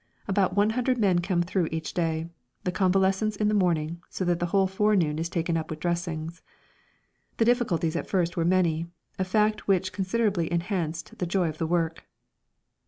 About 0.27 0.55
100 0.55 0.97
men 0.97 1.19
come 1.19 1.43
through 1.43 1.67
each 1.71 1.93
day 1.93 2.27
the 2.63 2.71
convalescents 2.71 3.35
in 3.35 3.49
the 3.49 3.53
morning, 3.53 4.01
so 4.09 4.25
that 4.25 4.39
the 4.39 4.47
whole 4.47 4.65
forenoon 4.65 5.19
is 5.19 5.29
taken 5.29 5.55
up 5.55 5.69
with 5.69 5.79
dressings. 5.79 6.41
The 7.37 7.45
difficulties 7.45 7.95
at 7.95 8.09
first 8.09 8.35
were 8.35 8.43
many, 8.43 8.87
a 9.19 9.23
fact 9.23 9.67
which 9.67 9.93
considerably 9.93 10.51
enhanced 10.51 11.19
the 11.19 11.27
joy 11.27 11.49
of 11.49 11.59
the 11.59 11.67
work. 11.67 12.07